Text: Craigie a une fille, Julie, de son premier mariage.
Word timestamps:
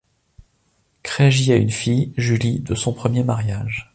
Craigie 1.03 1.53
a 1.53 1.57
une 1.57 1.69
fille, 1.69 2.11
Julie, 2.17 2.61
de 2.61 2.73
son 2.73 2.91
premier 2.91 3.23
mariage. 3.23 3.87